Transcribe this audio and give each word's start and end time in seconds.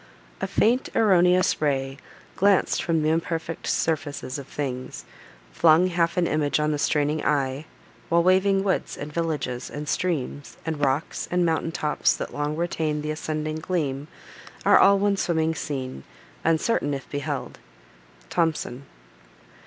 A 0.41 0.47
faint 0.47 0.89
erroneous 0.95 1.61
ray, 1.61 1.97
Glanc'd 2.35 2.81
from 2.81 3.03
th' 3.03 3.05
imperfect 3.05 3.67
surfaces 3.67 4.39
of 4.39 4.47
things, 4.47 5.05
Flung 5.53 5.89
half 5.89 6.17
an 6.17 6.25
image 6.25 6.59
on 6.59 6.71
the 6.71 6.79
straining 6.79 7.23
eye; 7.23 7.67
While 8.09 8.23
waving 8.23 8.63
woods, 8.63 8.97
and 8.97 9.13
villages, 9.13 9.69
and 9.69 9.87
streams, 9.87 10.57
And 10.65 10.83
rocks, 10.83 11.27
and 11.29 11.45
mountain 11.45 11.71
tops, 11.71 12.15
that 12.15 12.33
long 12.33 12.55
retain 12.55 13.03
The 13.03 13.11
ascending 13.11 13.57
gleam, 13.59 14.07
are 14.65 14.79
all 14.79 14.97
one 14.97 15.17
swimming 15.17 15.53
scene, 15.53 16.03
Uncertain 16.43 16.95
if 16.95 17.07
beheld. 17.11 17.59
THOMSON. 18.31 18.87